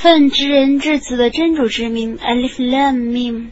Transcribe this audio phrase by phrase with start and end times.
[0.00, 3.48] 奉知人至此的真主之名，Alif Lam Mim。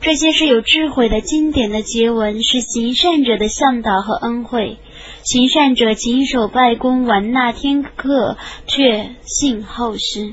[0.00, 4.78] 这些是有智慧的经典的结文，是行善者的向导和恩惠。
[5.22, 10.32] 行善者谨守拜功，完纳天课，却信后世。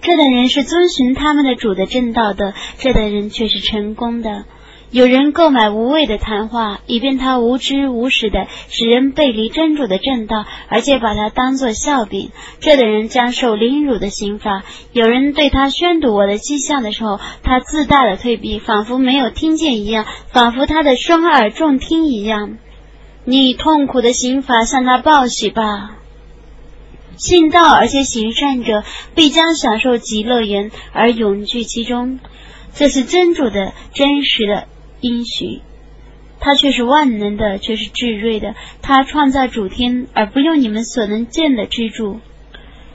[0.00, 4.44] 这等人是遵循他们的主的正道的，这等人却是成功的。
[4.92, 12.30] 有人购买无谓的谈话，以便他无知无识的使人背离真主的正道，而且把他当作笑柄。
[12.60, 14.64] 这等人将受凌辱的刑罚。
[14.92, 22.58] 有人对他宣读我的迹象的时候，他自大的退避，仿佛没有听见一样，仿佛他的双耳重听一样。
[23.24, 25.96] 你痛苦的刑罚向他报喜吧。
[27.16, 32.20] 信道而且行善者，必将享受极乐园而永居其中。
[32.74, 34.66] 这是真主的真实的。
[35.02, 35.60] 应许，
[36.40, 38.54] 他却是万能的，却是至睿的。
[38.80, 42.20] 他创造主天，而不用你们所能见的支柱。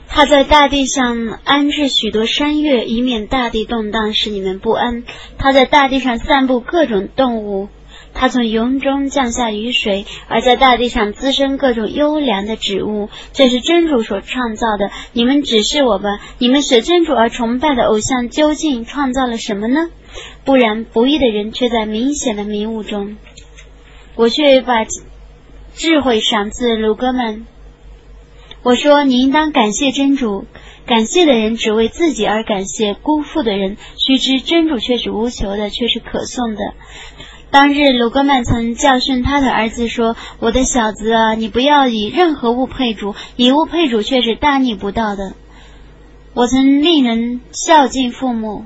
[0.08, 5.04] 他在大地上安置许多山岳，以免大地动荡，使你们不安。
[5.36, 7.68] 他在大地上散布各种动物。
[8.14, 13.10] 他从云中降下雨水，而在大地上滋生各种优良的植物。
[13.34, 14.90] 这是真主所创造的。
[15.12, 19.90] 你们指示我吧，你们舍真主而崇拜的偶像究竟创造了什么呢？
[20.44, 23.16] 不然，不义的人却在明显的迷雾中。
[24.14, 24.84] 我却把
[25.74, 27.46] 智慧赏赐鲁哥们。
[28.62, 30.44] 我说，你应当感谢真主。
[30.86, 36.60] 感谢的人只为自己而感谢，辜负的人须知真主却是无求的，却是可颂的。
[37.50, 45.34] 当日，鲁格曼曾教训他的儿子说：“我的小子啊，你不要以任何物配主，以物配主却是大逆不道的。
[46.34, 48.64] 我曾令人孝敬父母。”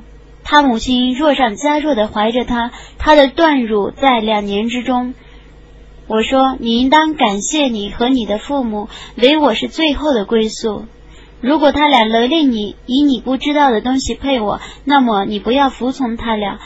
[0.52, 5.14] 他母亲弱上加弱的怀着他，他的断乳在两年之中。
[6.06, 10.84] 我说：“你应当感谢你和你的父母，唯我是最后的归宿。
[11.40, 16.58] 如果他俩勒令你以你不知道的东西配我，那么你不要服从他俩。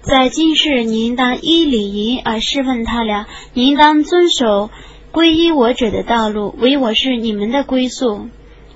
[0.00, 4.70] 在今世，你应当依礼仪而侍奉他俩，你应当遵守
[5.12, 8.28] 皈依我者的道路，唯我是你们的归宿。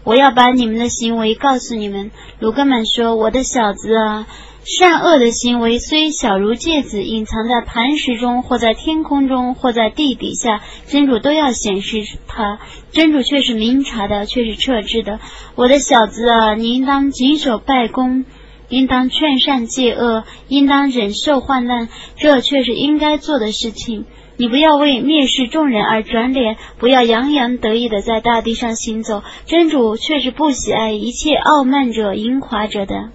[0.04, 4.26] 我要把你们的行为告诉你们。”鲁格曼说：“我的小子啊。”
[4.68, 12.58] 善恶的行为虽小如芥子，隐藏在磐石中，或在天空中，或在地底下，真主都要显示它。
[12.90, 15.20] 真主却是明察的，却是撤之的。
[15.54, 18.26] 我的小子啊，你应当谨守拜功，
[18.68, 24.04] 应当劝善戒恶，应当忍受患难，这却是应该做的事情。
[24.36, 29.22] 你不要为蔑视众人而转脸，不要洋洋得意的在大地上行走。
[29.46, 33.12] 真主却是不喜爱一切傲慢者、淫华者的。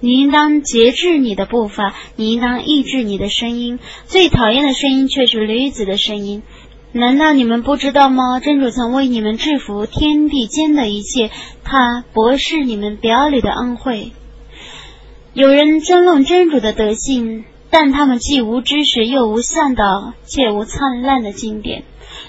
[0.00, 3.78] 你应当节制你的步伐，你应当抑制你的声音。
[4.06, 6.42] 最讨厌的声音却是驴子的声音。
[6.92, 8.40] 难道你们不知道吗？
[8.40, 11.30] 真主曾为你们制服天地间的一切，
[11.64, 14.12] 他博视你们表里的恩惠。
[15.34, 21.84] 有人争论真主的德性，但他们既无知识，又无向导，且无灿烂的经典。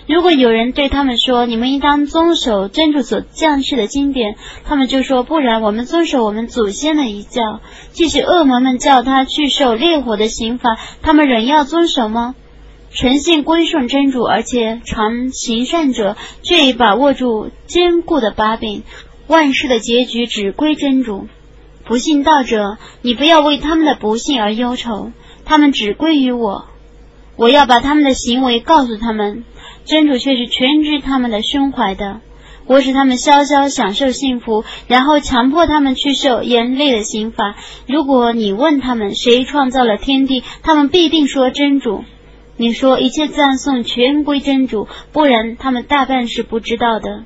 [0.08, 4.36] 如果有人对他们说：“你们应当遵守真主所降世的经典。”
[4.66, 7.62] 他们就说：“不然，我们遵守我们祖先的遗教。
[7.92, 12.36] 即使恶魔们叫他去受烈火的刑罚，他们仍要遵守吗？”
[12.92, 18.82] 诚信归顺真主，而且常行善者，却已把握住坚固的把柄。
[19.28, 21.28] 万事的结局只归真主。
[21.86, 25.12] 不信道者，你不要为他们的不幸而忧愁，
[25.50, 26.68] 他们只归于我。
[27.36, 29.44] 我要把他们的行为告诉他们。
[29.84, 32.22] 真主却是全知他们的胸怀的，
[32.68, 37.56] 我使他们潇潇享受幸福，然后强迫他们去受严厉的刑罚。
[37.88, 42.04] 如果你问他们谁创造了天地，他们必定说真主。
[42.56, 47.24] 你说一切赞颂全归真主，不然他们大半是不知道的。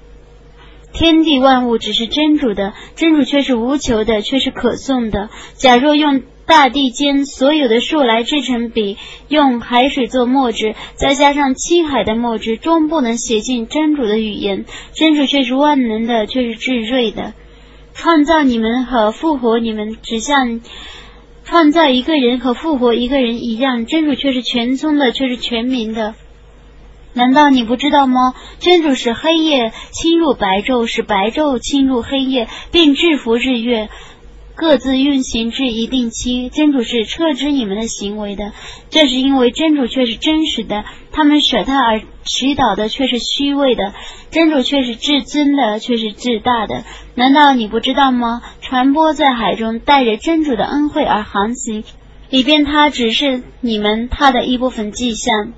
[0.94, 5.29] 天地万物只是真主的，真主却是无求的，却是可颂的。
[5.56, 6.22] 假若用。
[6.45, 8.97] 大地间所有的树来制成笔，
[9.29, 14.65] 用海水做墨汁，再加上青海的墨汁，终不能写进真主的语言。
[14.93, 17.33] 真主却是万能的，却是至睿的。
[17.93, 20.59] 创造你们和复活你们，只像
[21.45, 23.85] 创造一个人和复活一个人一样。
[23.85, 26.13] 真主却是全聪的，却是全民的。
[27.13, 28.33] 难道你不知道吗？
[28.59, 33.89] 真主使黑夜侵入白昼，使白昼侵入黑夜，并制服日月。
[34.55, 38.53] 各自运行至一定期，真主是撤之你们的行为的，
[38.89, 43.94] 这是因为真主却是真实的，他们舍他而祈祷的却是虚伪的，
[44.29, 46.83] 真主却是至尊的，却是至大的。
[47.15, 48.44] 难道你不知道吗？
[48.61, 51.83] 传播在海中，带着真主的恩惠而航行，
[52.29, 55.53] 以便他指示你们他的一部分迹象。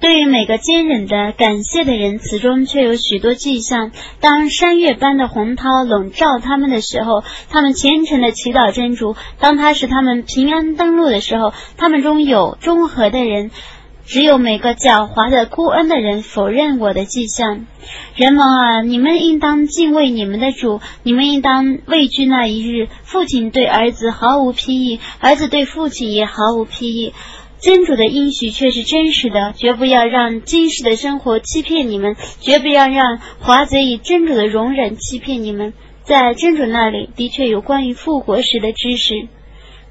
[0.00, 3.92] 对于每个坚忍的、感谢的人，此中却有许多迹象。
[4.20, 13.50] 当山岳般的洪涛笼罩他们的时候，他们虔诚的祈祷真主；当他使他们平安登陆的时候，他们中有中和的人。
[14.08, 17.66] 只有每个狡猾的孤恩的人否认我的迹象。
[18.14, 27.14] 人们啊，你们应当敬畏你们的主，你们应当畏惧那一日，父亲对儿子毫无裨益，儿子对父亲也毫无裨益。
[27.58, 35.72] 真主的应许却是真实的，绝不要让今世的生活欺骗你们，绝不要让华贼以真主的容忍欺骗你们。
[36.02, 39.28] 在真主那里的确有关于复活时的知识。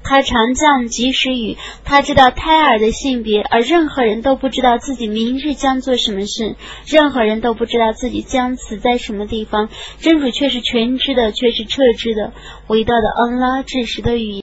[0.08, 6.54] 他常降及时雨，他知道胎儿的性别，而任何人都不知道自己明日将做什么事，
[6.86, 9.68] 任何人都不知道自己将死在什么地方。
[9.98, 12.32] 真主却是全知的，却是彻知的，
[12.68, 14.34] 伟大的安拉，至实的语言。